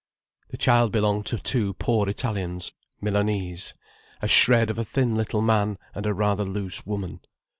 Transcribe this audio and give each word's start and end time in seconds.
The 0.49 0.57
child 0.57 0.91
belonged 0.91 1.27
to 1.27 1.37
two 1.37 1.75
poor 1.75 2.09
Italians—Milanese—a 2.09 4.27
shred 4.27 4.71
of 4.71 4.79
a 4.79 4.83
thin 4.83 5.15
little 5.15 5.43
man, 5.43 5.77
and 5.93 6.07
a 6.07 6.13
rather 6.15 6.43
loose 6.43 6.87
woman. 6.87 7.19